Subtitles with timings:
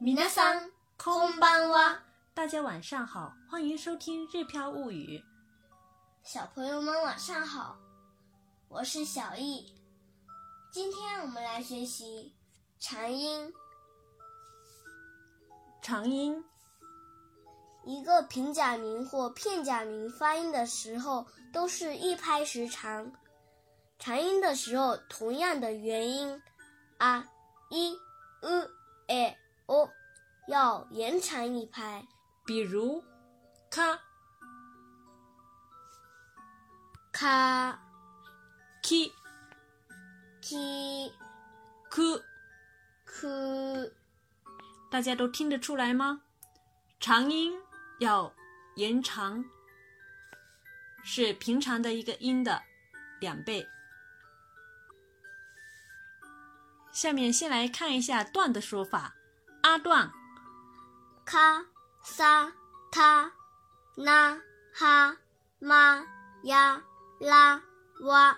[0.00, 2.00] 皆さん、こんばんは。
[2.34, 5.18] 大家晚上好，欢迎收听《日飘物语》。
[6.22, 7.76] 小朋友们晚上好，
[8.68, 9.72] 我是小易。
[10.72, 12.34] 今天我们来学习
[12.80, 13.52] 长音。
[15.80, 16.44] 长音，
[17.84, 23.12] 一个平假名或片假名发音的时候都是一拍时长。
[23.98, 26.42] 长音的时候，同样的元音
[26.98, 27.26] 啊、
[27.70, 27.92] 一、
[28.42, 29.36] u、e、
[29.69, 29.89] O
[30.47, 32.03] 要延长一拍。
[32.45, 33.03] 比如
[33.69, 33.99] 卡、
[37.11, 37.79] 卡、
[38.81, 39.13] ki。
[44.89, 46.23] 大家都听得出来吗？
[46.99, 47.53] 长音
[47.99, 48.33] 要
[48.75, 49.45] 延长，
[51.03, 52.63] 是平常的一个音的
[53.19, 53.67] 两倍。
[56.91, 59.18] 下面先来看一下段的说法。
[59.61, 60.11] 阿段，
[61.25, 61.65] 卡、
[62.01, 62.53] 萨、
[62.91, 63.31] 他、
[63.95, 64.41] 那、
[64.73, 65.17] 哈、
[65.59, 66.05] 玛、
[66.43, 66.81] 呀、
[67.19, 67.61] 啦、
[68.01, 68.37] 哇。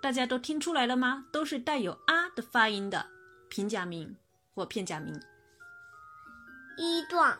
[0.00, 1.26] 大家都听出来了吗？
[1.30, 3.06] 都是带有啊的发音的
[3.48, 4.16] 平假名
[4.54, 5.22] 或片假名。
[6.76, 7.38] 一段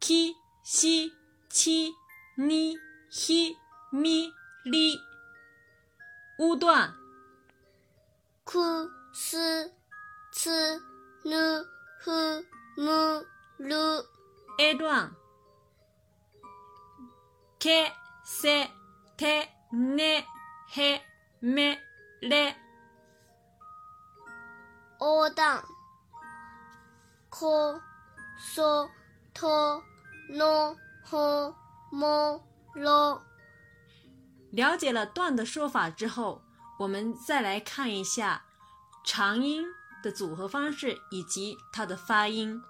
[0.00, 0.34] ki、
[0.64, 1.12] si、
[1.50, 1.92] chi、
[2.36, 2.76] ni、
[3.10, 3.56] hi、
[3.92, 4.32] mi、
[4.64, 4.98] li。
[6.38, 6.94] 乌段
[8.44, 9.72] ku、s、
[10.32, 10.50] c、
[11.22, 11.64] nu、
[12.04, 12.44] hu、
[12.76, 13.24] mu、
[13.58, 14.04] lu。
[14.58, 15.10] a 段
[17.58, 17.90] ke、
[18.24, 18.68] se、
[19.16, 20.24] te、ne、
[20.68, 21.00] he、
[21.40, 21.78] me、
[22.20, 22.54] le。
[25.00, 25.62] o 段
[27.30, 27.80] ko、
[28.38, 28.88] so、
[29.34, 29.82] to、
[30.28, 30.76] no、
[31.10, 31.54] ho、
[31.90, 32.40] mo、
[32.74, 33.20] lo。
[34.52, 36.42] 了解了段的说法之后，
[36.78, 38.44] 我们再来看一下
[39.02, 39.66] 长音
[40.04, 42.60] 的组合方式以及它的发音。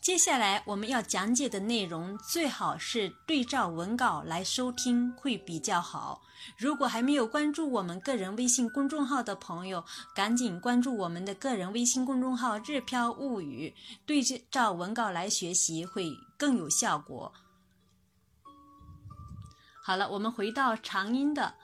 [0.00, 6.22] 接下来我们要讲解的内容最好是对照文稿来收听会比较好。
[6.56, 9.84] 如果还没有关注我们个人微信公众号的朋友，
[10.14, 13.74] 赶紧关注我们的个人微信公众号“日飘物语”，
[14.06, 17.32] 对照文稿来学习会更有效果。
[19.82, 21.54] 好了，我们回到长音的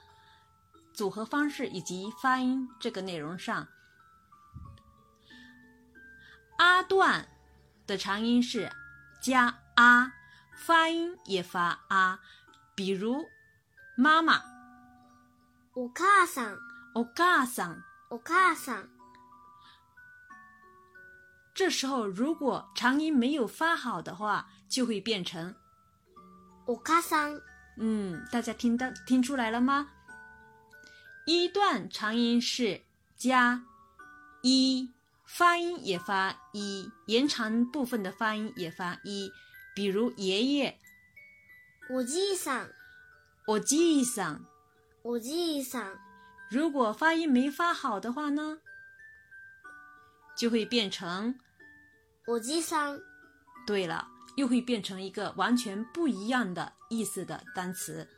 [0.94, 3.68] 组合方式以及发音这个内容上。
[6.58, 7.28] 啊段
[7.86, 8.70] 的长音是
[9.22, 10.12] 加啊，
[10.56, 12.20] 发音也发啊，
[12.74, 13.24] 比如
[13.96, 14.42] 妈妈、
[15.74, 16.58] お母さん、
[16.94, 17.82] お母さん。
[18.10, 18.88] お母さん。
[21.54, 25.54] 这时候如果长音没有发好的话，就会变成
[26.66, 27.40] お母さん。
[27.78, 29.88] 嗯，大家听到听出来了吗？
[31.26, 32.80] 一段长音是
[33.16, 33.62] 加
[34.42, 34.90] 一，
[35.26, 39.30] 发音也发一，延长部分的发音也发一。
[39.74, 40.78] 比如爷爷、
[41.88, 42.72] おじいさん、
[43.46, 44.40] おじいさん，
[45.04, 45.98] おじいさん。
[46.50, 48.58] 如果发音没发好的话呢，
[50.36, 51.38] 就会变成
[52.26, 53.00] おじさん、
[53.64, 58.08] 对了，又会变成一个完全不一样的意思的单词。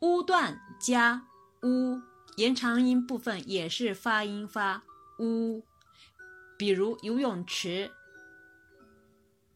[0.00, 1.26] 乌段加
[1.62, 2.00] 乌，
[2.36, 4.82] 延长音部分也是发音发
[5.18, 5.64] 乌。
[6.56, 7.90] 比如游泳池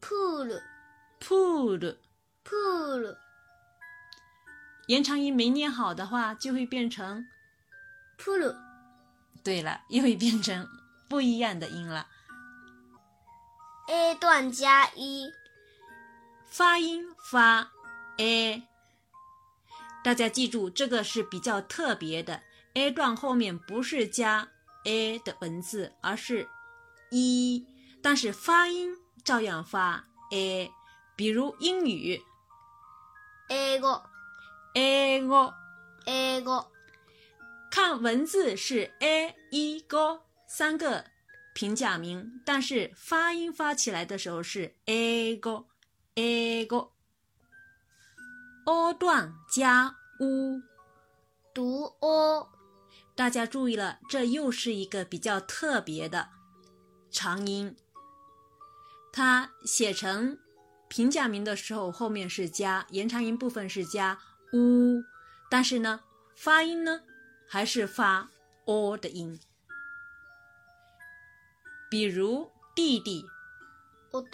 [0.01, 0.61] プール、
[1.19, 1.97] pool，
[2.43, 3.17] プール。
[4.87, 7.25] 延长音没念好的话，就会变成
[8.17, 8.55] プル、
[9.43, 10.67] 对了，又会变成
[11.09, 12.07] 不一样的音了。
[13.87, 15.31] A 段加一，
[16.45, 17.71] 发音发
[18.17, 18.63] a，
[20.02, 22.42] 大家记住这个是比较特别的。
[22.74, 24.48] a 段后面不是加
[24.84, 26.48] a 的文字，而是
[27.10, 27.66] 一，
[28.00, 30.70] 但是发音照样发 a。
[31.16, 32.22] 比如英语
[33.48, 34.02] 英語、
[34.74, 35.52] 英語，
[36.06, 36.66] 英語。
[37.70, 41.04] 看文字是 a 一个三个
[41.52, 45.66] 平假名，但是发音发起来的时候是 a 个
[46.14, 46.90] a 个。
[48.66, 50.62] o 段加 u，
[51.54, 52.48] 读 o，
[53.16, 56.28] 大家注意了，这又是一个比较特别的
[57.10, 57.74] 长音。
[59.12, 60.38] 它写成
[60.88, 64.18] 平假名的时候，后面是加延长音部分是加
[64.52, 65.02] u，
[65.50, 66.00] 但是呢，
[66.36, 67.00] 发音呢
[67.48, 68.28] 还是发
[68.66, 69.40] o 的音。
[71.90, 73.24] 比如弟弟、
[74.12, 74.28] 弟、弟。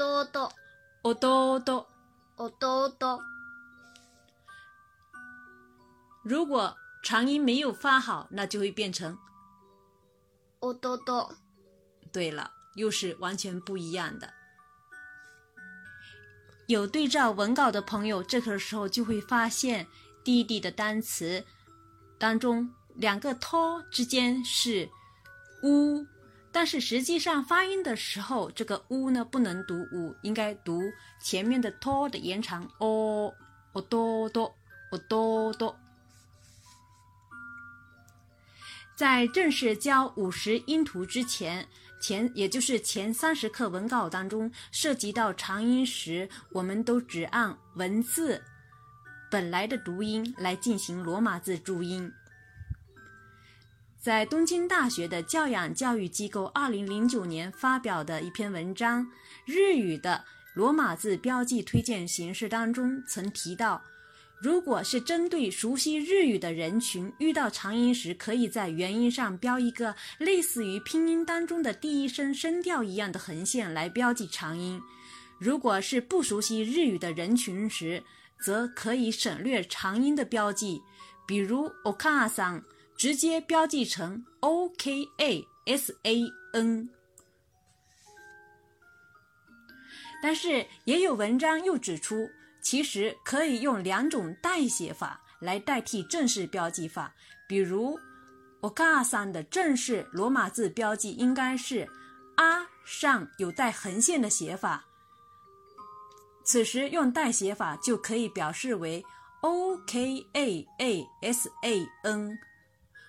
[1.15, 1.61] 弟，
[2.99, 3.36] 弟。
[6.29, 9.17] 如果长音没有发好，那就会变成
[10.59, 11.33] 哦哆哆、
[12.11, 14.35] 对了，又是完全不一样的。
[16.67, 19.87] 有对照文稿的朋友，这个时候就会发现
[20.25, 21.45] 弟弟的单词
[22.19, 24.91] 当中两个 “to” 之间是
[25.63, 26.05] “u”，
[26.51, 30.83] 但是实际上发音的时候，这个 “u” 呢不能读 “u”，应该读
[31.23, 33.33] 前面的 “to” 的延长 “o”。
[33.75, 34.53] o 多多
[34.91, 35.79] 哦多多。
[38.97, 41.69] 在正式教五十音图之前，
[42.01, 48.43] 前也就是前三十课文稿当中涉及到长音时，我们都只按文字
[49.31, 52.11] 本来的读音来进行罗马字注音。
[54.01, 59.05] 在东京大学的教养教育机构二零零九年发表的一篇文章
[59.45, 63.83] 《日语的罗马字标记推荐形式》当中曾提到。
[64.39, 74.81] 如果是针对熟悉日语的人群，遇到长音时，可以在元音上标一个类似于拼音当中的第一声声调一样的横线来标记长音。
[75.39, 78.03] 如果是不熟悉日语的人群时，
[78.39, 80.83] 则可以省略长音的标记，
[81.27, 82.63] 比如 okasan
[82.95, 86.23] 直接标记成 o k a s a
[86.53, 86.91] n。
[90.23, 92.29] 但是也有文章又指出。
[92.69, 97.15] 其实可以用两种代写法来代替正式标记法，
[97.47, 97.97] 比如
[98.61, 101.89] “oka-san” 的正式罗马字标记应该是
[102.35, 104.85] “a” 上有带横线的写法，
[106.43, 109.01] 此时用代写法就可以表示为
[109.43, 110.69] “o-k-a-a-s-a-n”，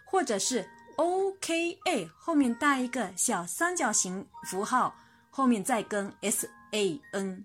[0.05, 4.95] 或者是 “o-k-a” 后面带一个小三角形符号，
[5.31, 7.43] 后面再跟 “s-a-n”。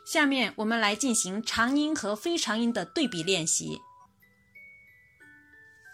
[0.05, 3.79] 下面我们来进行长音和非长音的对比练习。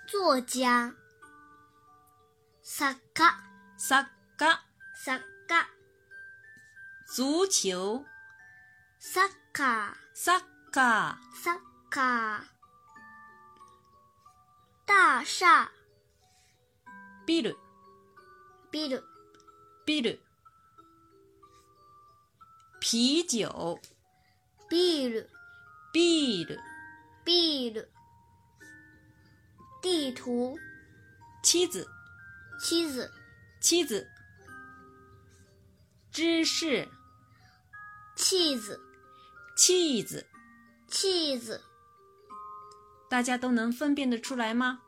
[0.08, 0.96] 作家，
[2.64, 3.44] 萨卡，
[4.39, 4.47] 萨。
[4.47, 5.69] 嘎，サッカ
[7.07, 8.05] 足球，
[8.99, 11.59] サッカサッカサッ
[11.91, 12.43] カ
[14.87, 15.71] 大厦，
[17.27, 17.55] ビル，
[18.73, 19.05] ビル，
[19.85, 20.21] ビル，
[22.81, 23.79] 啤酒，
[24.71, 25.31] ビール，
[25.93, 26.59] ビール，
[27.27, 27.91] ビール，
[29.83, 30.57] 地图，
[31.43, 31.87] 妻子，
[32.59, 33.11] 妻子，
[33.61, 34.07] 妻子。
[36.15, 36.89] 芝士，
[38.17, 38.81] 气子，
[39.57, 40.27] 气子，
[40.89, 41.63] 气子，
[43.09, 44.81] 大家都能分辨得出来吗？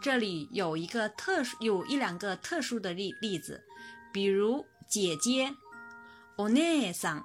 [0.00, 3.64] 这里有一个特殊，有一两个特殊的例例子，
[4.12, 5.52] 比如姐姐
[6.36, 7.24] お姉さん，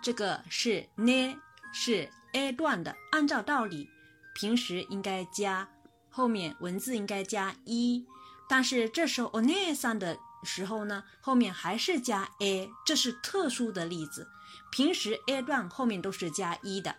[0.00, 1.36] 这个是呢
[1.72, 3.88] 是 a 段的，按照道理
[4.34, 5.68] 平时应该加
[6.08, 8.06] 后面文字应该加一，
[8.48, 10.16] 但是这时候お姉さん的。
[10.42, 14.28] 时候呢，后面还是加 a，这是特殊的例子。
[14.70, 16.96] 平时 a 段后面都是加一的。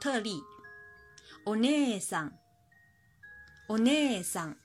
[0.00, 0.42] 特例，
[1.44, 2.32] お姉さん、
[3.68, 4.56] お姉さん、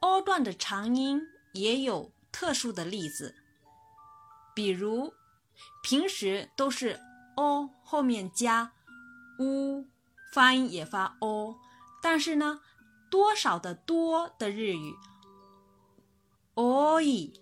[0.00, 1.20] o 段的长音
[1.52, 3.34] 也有特殊的例子，
[4.54, 5.12] 比如
[5.82, 6.98] 平时都是
[7.36, 8.72] o 后面加
[9.38, 9.86] u，
[10.32, 11.58] 发音也发 o，
[12.00, 12.60] 但是呢，
[13.09, 14.95] 多少的多的日语
[16.55, 17.33] ，oi，oi，oi，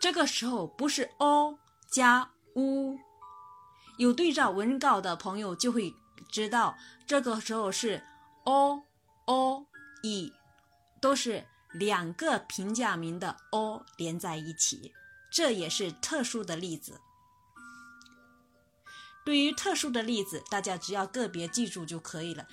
[0.00, 1.58] 这个时候不是 o
[1.90, 2.98] 加 u，
[3.98, 5.94] 有对照文稿的朋友就会。
[6.30, 8.02] 知道这个时候是
[8.42, 8.82] o
[9.26, 9.66] o
[10.02, 10.32] i，
[11.00, 14.92] 都是两个平假名的 o 连在一起，
[15.30, 17.00] 这也是特殊的例子。
[19.24, 22.46] 对于特殊的例子，大家只要个别记住就可以了。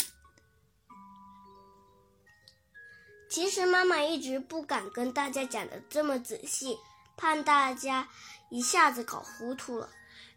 [3.29, 6.77] 其实妈妈一直不敢跟大家讲的这么仔细，
[7.15, 8.07] 怕大家
[8.49, 9.89] 一下子搞糊涂了。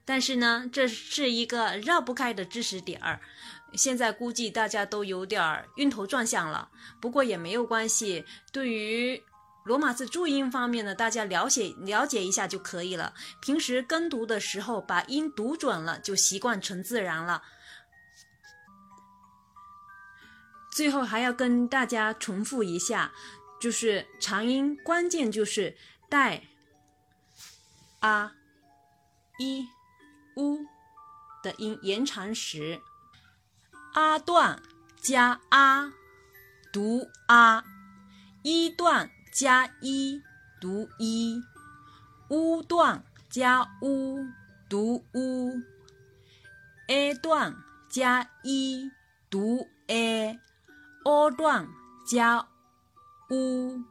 [0.05, 3.21] 但是呢，这是一个绕不开的知识点儿，
[3.75, 6.69] 现在估计大家都有点晕头转向了。
[7.00, 9.21] 不过也没有关系，对于
[9.64, 13.14] 罗马字注音方面呢，大家了解了解一下就可以了。
[13.40, 17.42] 平时跟读的时候，把音读准了，就习惯成自然了。
[20.73, 23.12] 最后还要跟大家重复一下，
[23.61, 25.76] 就是长音关键就是
[26.09, 26.44] 带
[28.00, 28.33] 啊
[29.38, 29.66] 一。
[30.37, 30.66] u
[31.44, 32.83] 的音延长时
[33.94, 34.61] ，a 段
[35.00, 35.92] 加 a
[36.73, 37.62] 读 a，
[38.42, 40.23] 一段加一
[40.61, 41.43] 读一
[42.29, 44.25] ，u 段加 u
[44.69, 47.57] 读 u，a 段
[47.91, 48.88] 加一
[49.29, 51.69] 读 a，o 段
[52.07, 52.47] 加
[53.29, 53.83] u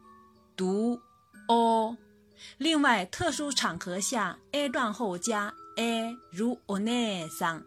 [0.55, 1.01] 读
[1.47, 1.97] o。
[2.57, 5.53] 另外，特殊场合下，a 段后加。
[5.75, 7.63] a 如 o 内桑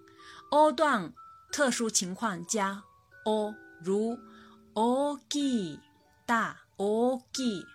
[0.51, 1.13] ，o 段
[1.53, 2.85] 特殊情况加
[3.25, 3.53] o
[3.83, 4.17] 如
[4.75, 5.81] o gi
[6.25, 7.66] 大 o gi。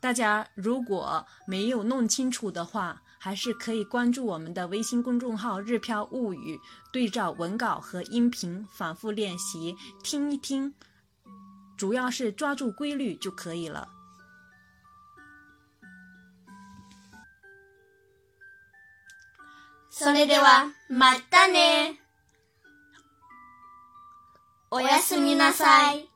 [0.00, 6.60] 大家如果没有弄清楚的话，还是可以关注我们的微信公众号“日飘物语”，
[6.92, 10.74] 对照文稿和音频反复练习，听一听，
[11.76, 13.88] 主要是抓住规律就可以了。
[19.90, 21.96] それでは、またね。
[24.73, 26.10] おやすみなさい。